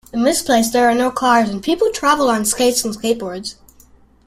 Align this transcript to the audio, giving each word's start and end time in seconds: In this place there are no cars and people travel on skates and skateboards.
In 0.11 0.23
this 0.23 0.41
place 0.41 0.71
there 0.71 0.89
are 0.89 0.95
no 0.95 1.11
cars 1.11 1.47
and 1.47 1.61
people 1.61 1.91
travel 1.91 2.27
on 2.27 2.43
skates 2.43 2.83
and 2.83 2.97
skateboards. 2.97 3.53